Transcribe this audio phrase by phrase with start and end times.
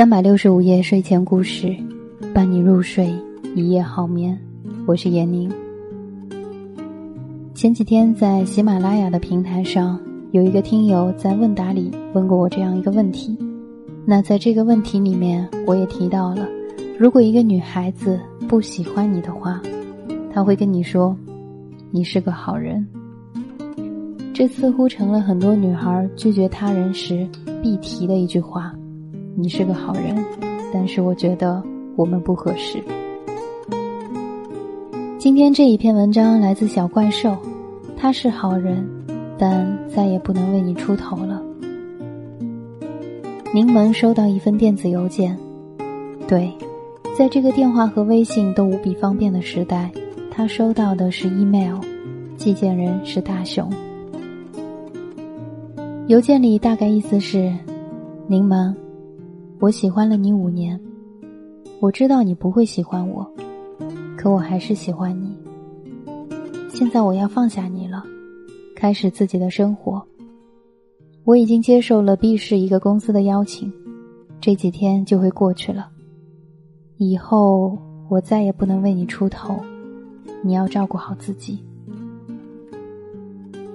[0.00, 1.76] 三百六十五夜睡前故事，
[2.32, 3.14] 伴你入睡，
[3.54, 4.34] 一夜好眠。
[4.86, 5.52] 我是闫宁。
[7.52, 10.00] 前几天在喜马拉雅的平台上，
[10.30, 13.36] 有一个听友在问答里问过我这样一个问题。
[14.06, 16.48] 那在这个问题里面，我也提到了，
[16.98, 19.60] 如果一个女孩子不喜欢你的话，
[20.32, 21.14] 她会跟你说
[21.92, 22.88] ：“你是个好人。”
[24.32, 27.28] 这似乎成了很多女孩拒绝他人时
[27.62, 28.74] 必提的一句话。
[29.36, 30.16] 你是个好人，
[30.72, 31.62] 但是我觉得
[31.96, 32.82] 我们不合适。
[35.18, 37.36] 今天这一篇文章来自小怪兽，
[37.96, 38.86] 他是好人，
[39.38, 41.42] 但再也不能为你出头了。
[43.54, 45.36] 柠檬收到一份电子邮件，
[46.26, 46.52] 对，
[47.16, 49.90] 在这个电话和微信都无比方便的时代，
[50.30, 51.78] 他收到的是 email，
[52.36, 53.70] 寄件人是大熊。
[56.08, 57.52] 邮件里大概意思是：
[58.26, 58.74] 柠檬。
[59.60, 60.80] 我喜欢了你五年，
[61.80, 63.30] 我知道你不会喜欢我，
[64.16, 65.36] 可我还是喜欢你。
[66.70, 68.02] 现在我要放下你了，
[68.74, 70.02] 开始自己的生活。
[71.24, 73.70] 我已经接受了 B 市一个公司的邀请，
[74.40, 75.90] 这几天就会过去了。
[76.96, 77.76] 以后
[78.08, 79.60] 我再也不能为你出头，
[80.42, 81.62] 你要照顾好自己。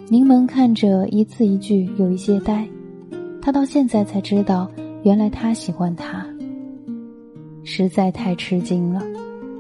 [0.10, 2.68] 柠檬看着一字一句有一些呆，
[3.40, 4.68] 他到现在才知道。
[5.06, 6.26] 原来他喜欢他，
[7.64, 9.04] 实在太吃惊了，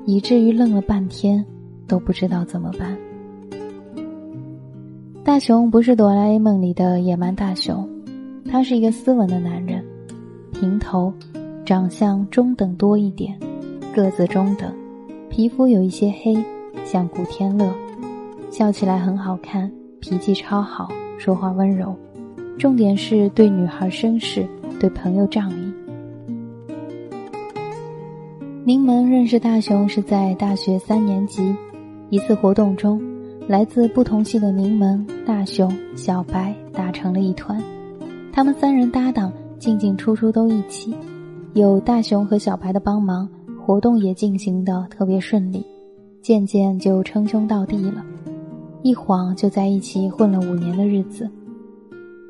[0.03, 1.45] 以至于愣了半天，
[1.87, 2.97] 都不知道怎么办。
[5.23, 7.87] 大雄不是哆啦 A 梦里的野蛮大雄，
[8.49, 9.85] 他是一个斯文的男人，
[10.51, 11.13] 平头，
[11.63, 13.37] 长相中等多一点，
[13.93, 14.73] 个子中等，
[15.29, 16.35] 皮肤有一些黑，
[16.83, 17.71] 像古天乐，
[18.49, 21.95] 笑起来很好看，脾气超好，说话温柔，
[22.57, 24.45] 重点是对女孩绅士。
[24.77, 25.73] 对朋友仗义。
[28.65, 31.55] 柠檬认识大雄是在大学三年级
[32.09, 33.01] 一次活动中，
[33.47, 37.57] 来自不同系的柠檬、大雄、小白打成了一团。
[38.33, 40.93] 他们三人搭档，进进出出都一起。
[41.53, 43.29] 有大雄和小白的帮忙，
[43.65, 45.65] 活动也进行的特别顺利。
[46.21, 48.03] 渐渐就称兄道弟了，
[48.83, 51.29] 一晃就在一起混了五年的日子。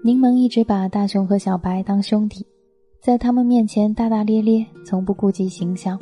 [0.05, 2.45] 柠檬一直把大雄和小白当兄弟，
[3.01, 5.99] 在他们面前大大咧咧，从不顾及形象，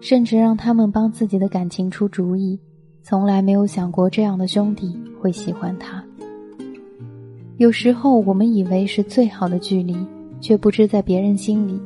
[0.00, 2.56] 甚至让他们帮自己的感情出主意，
[3.02, 6.04] 从来没有想过这样的兄弟会喜欢他。
[7.56, 9.96] 有时候我们以为是最好的距离，
[10.40, 11.80] 却不知在别人心里，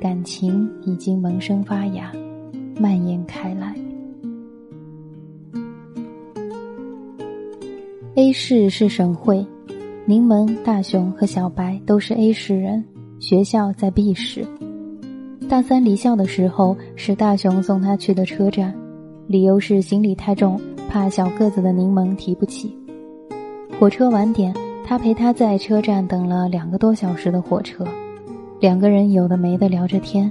[0.00, 2.12] 感情已经萌生发芽，
[2.78, 3.74] 蔓延开来。
[8.14, 9.44] A 市是省会。
[10.10, 12.84] 柠檬、大雄和小白都是 A 市人，
[13.20, 14.44] 学校在 B 市。
[15.48, 18.74] 大三离校的时候，是大雄送他去的车站，
[19.28, 22.76] 理由是行李太重，怕小个子的柠檬提不起。
[23.78, 24.52] 火车晚点，
[24.84, 27.86] 他陪他在车站等了两个多小时的火车，
[28.58, 30.28] 两个人有的没的聊着天。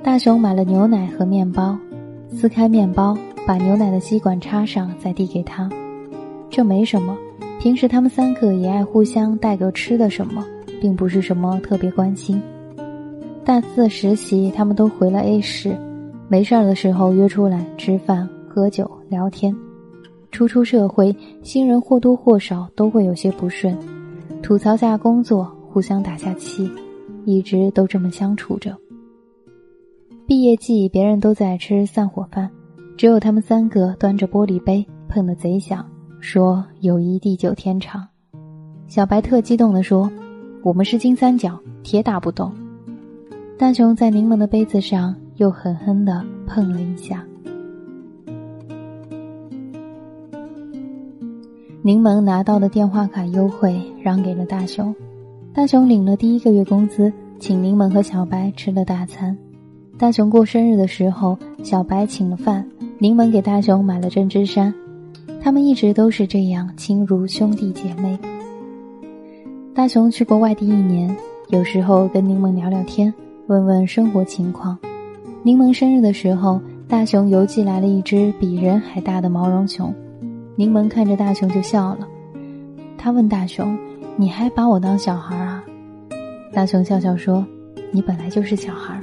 [0.00, 1.76] 大雄买了牛奶和面包，
[2.30, 5.68] 撕开面包，把牛奶的吸管插上，再递给他。
[6.48, 7.18] 这没什么。
[7.58, 10.44] 平时他们三个也爱互相带个吃的什么，
[10.80, 12.40] 并不是什么特别关心。
[13.44, 15.76] 大四实习，他们都回了 A 市，
[16.28, 19.54] 没事儿的时候约出来吃饭、喝酒、聊天。
[20.30, 23.76] 初出社会，新人或多或少都会有些不顺，
[24.40, 26.70] 吐槽下工作，互相打下气，
[27.24, 28.76] 一直都这么相处着。
[30.26, 32.48] 毕业季，别人都在吃散伙饭，
[32.96, 35.84] 只有他们三个端着玻璃杯，碰得贼响。
[36.20, 38.06] 说友谊地久天长，
[38.88, 40.10] 小白特激动地说
[40.62, 42.52] ：“我们是金三角，铁打不动。”
[43.56, 47.24] 大雄在柠檬的杯子上又狠狠地碰了一下。
[51.82, 54.94] 柠檬拿到的电话卡优惠让给了大雄，
[55.54, 59.36] 大雄领了第一个月工资，请柠檬和小白吃了大餐。
[59.96, 64.74] 大雄过生日的时候，小白请了饭，柠檬给大雄买了针织衫。
[65.40, 68.18] 他们一直都是这样亲如兄弟姐妹。
[69.74, 71.14] 大雄去过外地一年，
[71.48, 73.12] 有时候跟柠檬聊聊天，
[73.46, 74.76] 问问生活情况。
[75.42, 79.94] 柠檬生日的时候，大雄邮寄来了一只比人还大的毛绒熊。
[80.56, 82.08] 柠檬看着大雄就笑了。
[82.98, 83.78] 他问大雄
[84.16, 85.64] ：“你还把我当小孩啊？”
[86.52, 87.46] 大雄笑笑说
[87.92, 89.00] ：“你本来就是小孩。”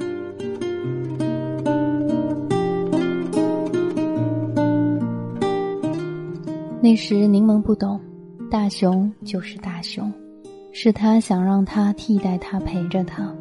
[6.86, 8.00] 那时柠檬不懂，
[8.48, 10.12] 大雄就是大雄，
[10.72, 13.34] 是他想让他替代他陪着他。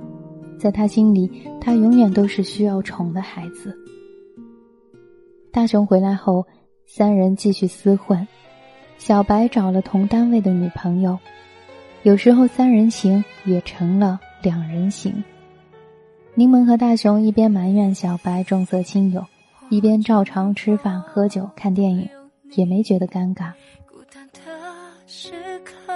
[0.58, 1.30] 在他心里，
[1.62, 3.78] 他永远都是需要宠的孩子。
[5.52, 6.44] 大雄回来后，
[6.88, 8.28] 三人继续厮混。
[8.98, 11.16] 小白找了同单位的女朋友，
[12.02, 15.24] 有时候三人行也成了两人行。
[16.34, 19.24] 柠檬和大雄一边埋怨小白重色轻友，
[19.70, 22.10] 一边照常吃饭、喝酒、看电影，
[22.54, 23.52] 也没觉得尴尬。
[23.88, 24.40] 孤单的
[25.08, 25.94] 时刻，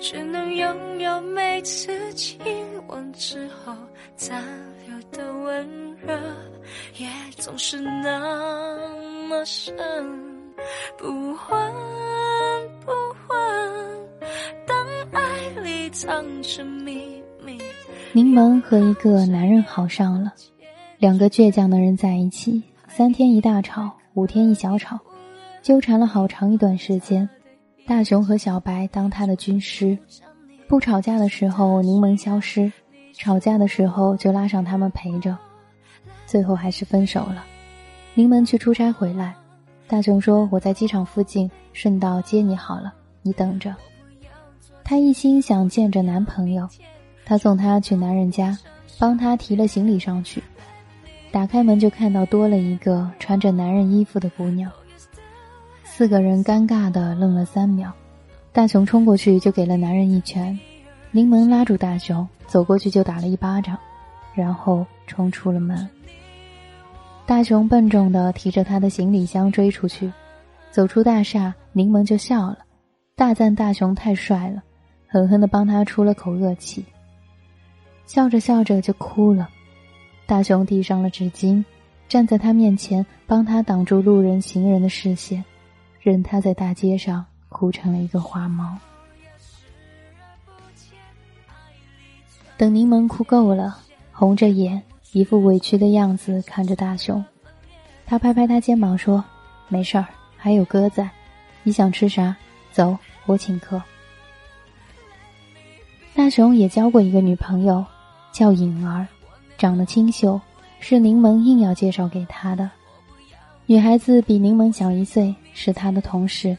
[0.00, 2.38] 只能拥有每次亲
[2.88, 3.74] 吻之后
[4.16, 4.42] 残
[4.86, 6.18] 留的温热，
[6.98, 8.76] 也总是那
[9.28, 9.74] 么深。
[10.98, 11.72] 不换
[12.80, 12.90] 不
[13.26, 13.38] 换，
[14.66, 14.76] 当
[15.12, 17.58] 爱里藏着秘密。
[18.12, 20.32] 柠檬和一个男人好上了，
[20.98, 24.98] 两个倔强的人在一起，三天一大吵，五天一小吵，
[25.60, 27.28] 纠缠了好长一段时间。
[27.86, 29.96] 大雄和小白当他的军师，
[30.66, 32.72] 不吵架的时候柠檬消失，
[33.12, 35.36] 吵架的时候就拉上他们陪着，
[36.24, 37.44] 最后还是分手了。
[38.14, 39.34] 柠檬去出差回来。
[39.86, 43.76] 大雄说：“我在机场附近，顺道接你好了，你等着。”
[44.82, 46.66] 她一心想见着男朋友，
[47.26, 48.56] 他送她去男人家，
[48.98, 50.42] 帮他提了行李上去。
[51.30, 54.70] 打开门就看到多了一个穿着男人衣服的姑娘。
[55.84, 57.92] 四个人尴尬的愣了三秒，
[58.52, 60.58] 大雄冲过去就给了男人一拳，
[61.10, 63.78] 柠檬拉住大雄，走过去就打了一巴掌，
[64.34, 65.88] 然后冲出了门。
[67.26, 70.12] 大雄笨重的提着他的行李箱追出去，
[70.70, 72.58] 走出大厦，柠檬就笑了，
[73.14, 74.62] 大赞大雄太帅了，
[75.08, 76.84] 狠狠的帮他出了口恶气。
[78.04, 79.48] 笑着笑着就哭了，
[80.26, 81.64] 大雄递上了纸巾，
[82.08, 85.44] 站在他面前帮他挡住路人行人的视线，
[86.00, 88.76] 任他在大街上哭成了一个花猫。
[92.56, 93.78] 等柠檬哭够了，
[94.12, 94.82] 红着眼。
[95.12, 97.24] 一副委屈的样子看着大雄，
[98.04, 99.24] 他拍拍他肩膀说
[99.68, 100.06] ：“没事儿，
[100.36, 101.08] 还有哥在。
[101.62, 102.36] 你想吃啥？
[102.70, 103.80] 走，我请客。”
[106.12, 107.82] 大雄也交过一个女朋友，
[108.30, 109.06] 叫颖儿，
[109.58, 110.40] 长得清秀，
[110.80, 112.70] 是柠檬硬要介绍给他的。
[113.66, 116.56] 女孩子比柠檬小一岁，是他的同事。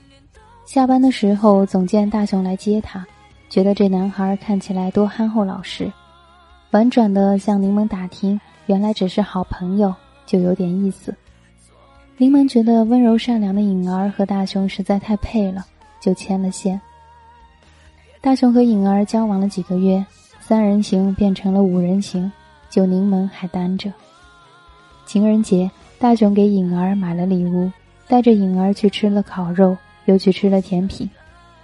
[0.65, 3.05] 下班的时候总见大雄来接她，
[3.49, 5.89] 觉得这男孩看起来多憨厚老实。
[6.71, 9.95] 婉转的向柠檬打听，原来只是好朋友，
[10.25, 11.15] 就有点意思。
[12.17, 15.65] 柠檬觉得温柔善良的颖儿和大雄实在太配了，
[16.01, 16.81] 就牵了线。
[18.19, 20.05] 大雄和颖儿交往了几个月，
[20.41, 22.29] 三人行变成了五人行，
[22.69, 23.91] 就柠檬还单着。
[25.05, 25.69] 情人节，
[25.99, 27.71] 大雄给颖儿买了礼物，
[28.07, 31.09] 带着颖儿去吃了烤肉，又去吃了甜品，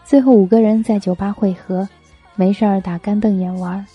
[0.06, 1.88] 最后五个人在酒吧汇合，
[2.36, 3.86] 没事儿打干瞪眼玩。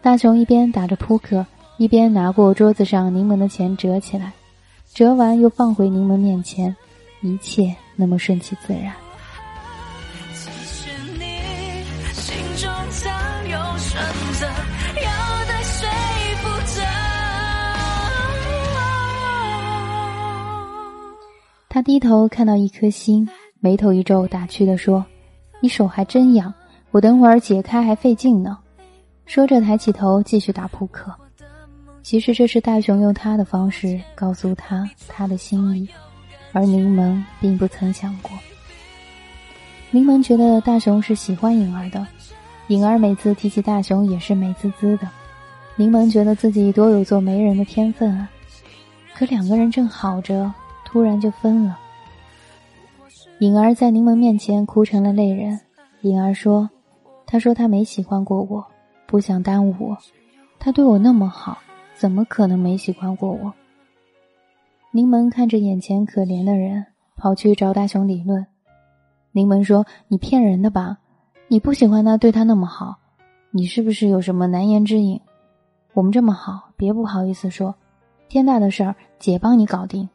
[0.00, 1.46] 大雄一边打着扑克，
[1.76, 4.32] 一边拿过桌子上柠檬的钱折起来，
[4.92, 6.74] 折完又放回柠檬面前，
[7.20, 8.92] 一切那么顺其自然。
[21.72, 23.26] 他低头看到一颗心，
[23.58, 25.02] 眉头一皱，打趣地说
[25.62, 26.52] ：“你手还真痒，
[26.90, 28.58] 我等会儿解开还费劲呢。”
[29.24, 31.10] 说着，抬起头继续打扑克。
[32.02, 35.88] 其实这是大雄用他的方式告诉他他的心意，
[36.52, 38.30] 而柠檬并不曾想过。
[39.90, 42.06] 柠檬觉得大雄是喜欢颖儿的，
[42.66, 45.08] 颖儿每次提起大雄也是美滋滋的。
[45.76, 48.28] 柠檬觉得自己多有做媒人的天分啊！
[49.14, 50.52] 可两个人正好着，
[50.92, 51.78] 突然就分了。
[53.38, 55.58] 颖儿在柠檬面前哭成了泪人。
[56.02, 56.68] 颖儿说
[57.26, 58.62] ：“他说他没喜欢过我。”
[59.06, 59.96] 不想耽误我，
[60.58, 61.58] 他对我那么好，
[61.94, 63.52] 怎么可能没喜欢过我？
[64.90, 68.46] 柠檬看着眼前可怜的人，跑去找大雄理论。
[69.32, 70.98] 柠檬说：“你骗人的吧？
[71.48, 72.96] 你不喜欢他，对他那么好，
[73.50, 75.20] 你是不是有什么难言之隐？
[75.94, 77.74] 我们这么好，别不好意思说。
[78.28, 80.08] 天大的事儿，姐帮你搞定。”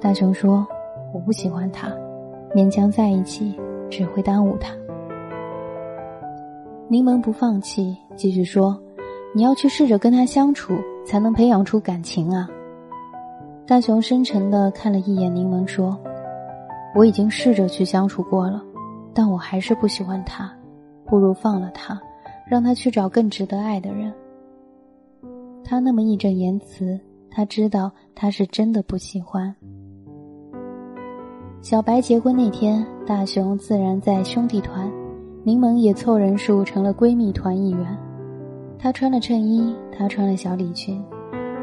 [0.00, 0.66] 大雄说
[1.12, 1.88] ：“我不喜欢他。”
[2.54, 3.56] 勉强在一起
[3.88, 4.74] 只会耽误他。
[6.88, 8.76] 柠檬不放弃，继续说
[9.32, 10.74] ：“你要去试着跟他相处，
[11.06, 12.48] 才能培养出感情啊。”
[13.66, 15.96] 大雄深沉的看了一眼柠檬，说
[16.96, 18.60] ：“我已经试着去相处过了，
[19.14, 20.50] 但我还是不喜欢他，
[21.04, 22.00] 不如放了他，
[22.48, 24.12] 让他去找更值得爱的人。”
[25.62, 26.98] 他那么义正言辞，
[27.30, 29.54] 他知道他是真的不喜欢。
[31.62, 34.90] 小白结婚那天，大雄自然在兄弟团，
[35.44, 37.98] 柠檬也凑人数成了闺蜜团一员。
[38.78, 40.98] 她穿了衬衣，他穿了小礼裙，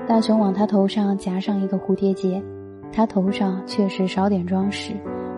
[0.07, 2.39] 大雄往她头上夹上一个蝴蝶结，
[2.91, 4.93] 她头上确实少点装饰，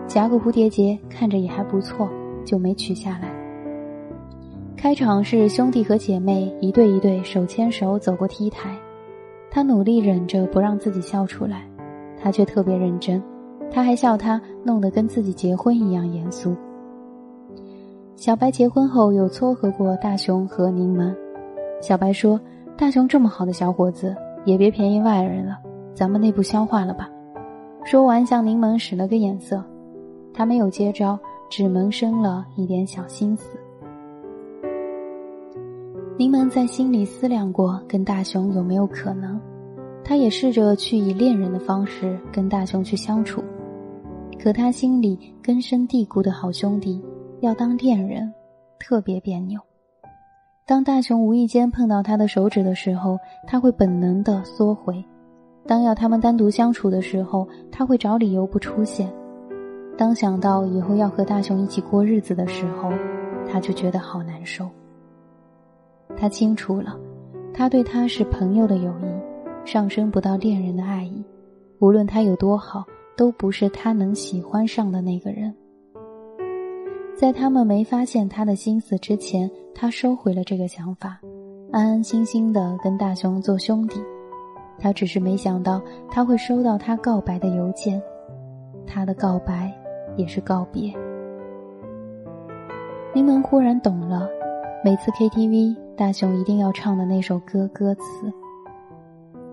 [0.06, 2.06] 夹个蝴蝶结看着也还不错，
[2.44, 3.32] 就没取下来。
[4.76, 8.76] 开场是兄弟和姐妹一对一对手牵手走过 T 台，
[9.50, 11.62] 他努力忍着不让自己笑出来，
[12.22, 13.22] 他却特别认真。
[13.70, 16.54] 他还笑他弄得跟自己结婚一样严肃。
[18.16, 21.14] 小白结婚后有撮合过大雄和柠檬，
[21.80, 22.38] 小白说
[22.76, 25.56] ：“大雄这么好的小伙子，也别便宜外人了，
[25.94, 27.08] 咱们内部消化了吧。”
[27.82, 29.64] 说完向柠檬使了个眼色，
[30.34, 33.58] 他没有接招，只萌生了一点小心思。
[36.18, 39.40] 柠檬在心里思量过跟大雄有没有可能，
[40.04, 43.42] 他也试着去以恋人的方式跟大雄去相处。
[44.42, 46.98] 可他心里根深蒂固的好兄弟，
[47.40, 48.32] 要当恋人，
[48.78, 49.60] 特别别扭。
[50.64, 54.94] 当大雄无意间碰到他的手指的时候，他会本能的缩回；
[55.66, 59.12] 当要他们单独相处的时候，他会找理由不出现。
[59.98, 62.90] 当想到以后要和大雄一起过日子的时候，
[63.46, 64.66] 他就觉得好难受。
[66.16, 66.98] 他清楚了，
[67.52, 71.22] 他对他是朋友的友谊，上升不到恋人的爱意。
[71.78, 72.86] 无论他有多好。
[73.20, 75.54] 都不是他能喜欢上的那个人。
[77.14, 81.20] 在他们没发现他的心思之前，他收回了这个想法，
[81.70, 84.00] 安安心心的跟大雄做兄弟。
[84.78, 88.00] 他只是没想到他会收到他告白的邮件，
[88.86, 89.70] 他的告白
[90.16, 90.90] 也是告别。
[93.14, 94.26] 柠檬忽然懂了，
[94.82, 98.32] 每次 KTV 大雄一定要唱的那首歌歌词：“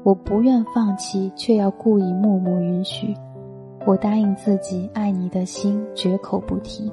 [0.03, 3.13] 我不愿放弃，却要故意默默允许。”
[3.87, 6.91] 我答应自己，爱你的心绝口不提，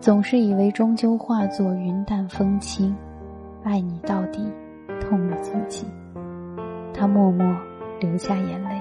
[0.00, 2.96] 总是以为终究化作云淡风轻，
[3.62, 4.42] 爱你到底，
[4.98, 5.84] 痛了自己。
[6.94, 7.46] 他默默
[8.00, 8.80] 流下眼泪。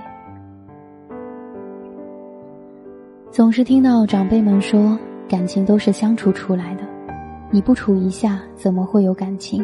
[3.30, 6.84] 总是听到长辈们说，感情都是相处出来的，
[7.51, 9.62] 你不处一下，怎么会有感情？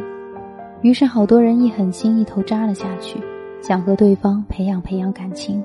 [0.81, 3.17] 于是好多人一狠心，一头扎了下去，
[3.61, 5.63] 想和对方培养培养感情。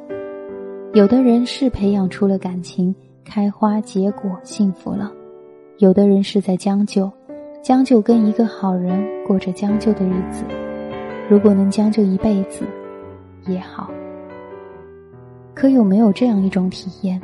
[0.96, 5.12] 有的人是培养出了感情，开花结果，幸福了；
[5.76, 7.12] 有的人是在将就，
[7.62, 10.42] 将就跟一个好人过着将就的日子。
[11.28, 12.64] 如果能将就一辈子，
[13.46, 13.90] 也好。
[15.52, 17.20] 可有没有这样一种体验？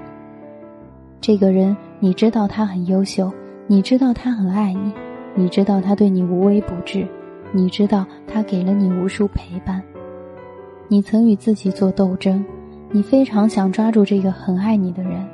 [1.19, 3.33] 这个人，你知道他很优秀，
[3.67, 4.93] 你知道他很爱你，
[5.35, 7.09] 你知道他对你无微不至，
[7.53, 9.83] 你知道他给了你无数陪伴。
[10.89, 12.45] 你曾与自己做斗争。
[12.95, 15.27] 你非常想抓住这个很爱你的人，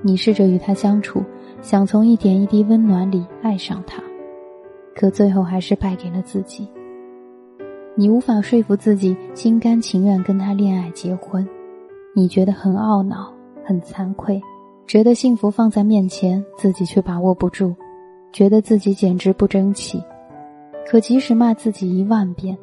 [0.00, 1.24] 你试着与他相处，
[1.60, 4.00] 想从一点一滴温暖里爱上他，
[4.94, 6.68] 可最后还是败给了自己。
[7.96, 11.44] 你无法说服自己心甘情愿跟他恋爱结婚，
[12.14, 13.32] 你觉得很懊恼、
[13.64, 14.40] 很惭愧，
[14.86, 17.74] 觉得幸福放在面前，自己却把握不住，
[18.32, 20.00] 觉得自己简直不争气。
[20.86, 22.56] 可即使骂自己一万遍，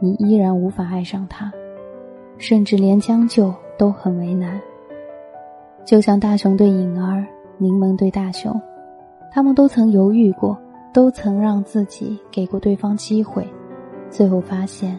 [0.00, 1.50] 你依然无法爱上他，
[2.38, 3.52] 甚至连将就。
[3.82, 4.60] 都很为难，
[5.84, 7.26] 就像大雄对颖儿，
[7.58, 8.54] 柠檬对大雄，
[9.32, 10.56] 他们都曾犹豫过，
[10.94, 13.44] 都曾让自己给过对方机会，
[14.08, 14.96] 最后发现，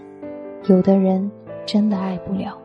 [0.68, 1.32] 有的人
[1.66, 2.58] 真的爱不了。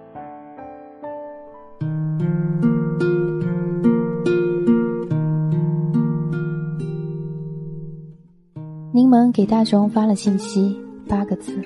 [8.90, 10.76] 柠檬给大雄发了信息，
[11.08, 11.62] 八个字：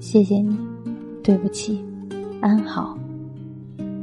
[0.00, 0.58] 谢谢你，
[1.22, 1.80] 对不起，
[2.40, 2.98] 安好。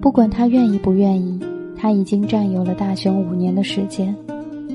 [0.02, 1.40] 不管他愿意不愿意，
[1.78, 4.16] 他已经占有了大雄五年的时间，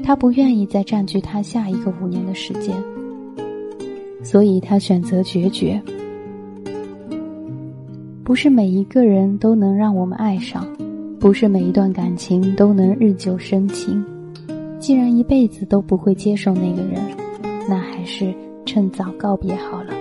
[0.04, 2.72] 他不愿意再占据他下一个五年的时间，
[4.22, 5.82] 所以他选择决绝。
[8.22, 10.64] 不是每一个人都能让我们爱上，
[11.18, 14.02] 不是每一段感情都能日久生情。
[14.78, 17.00] 既然一辈子都不会接受那个人，
[17.68, 18.32] 那还是
[18.64, 19.92] 趁早告别好了。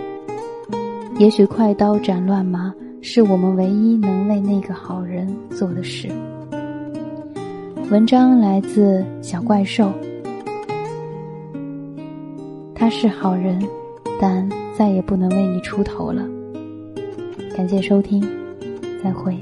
[1.18, 2.72] 也许快刀斩乱麻。
[3.08, 6.10] 是我们唯一能为那个好人做的事。
[7.92, 9.92] 文章来自小怪兽，
[12.74, 13.62] 他是好人，
[14.20, 16.28] 但再也不能为你出头了。
[17.56, 18.28] 感谢收听，
[19.04, 19.38] 再会。